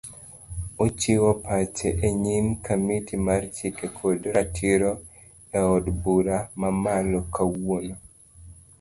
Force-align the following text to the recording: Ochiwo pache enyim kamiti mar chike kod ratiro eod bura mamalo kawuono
Ochiwo 0.85 1.29
pache 1.45 1.89
enyim 2.07 2.47
kamiti 2.65 3.15
mar 3.27 3.41
chike 3.55 3.85
kod 3.97 4.19
ratiro 4.35 4.91
eod 5.59 5.83
bura 6.01 6.37
mamalo 6.61 7.19
kawuono 7.33 7.95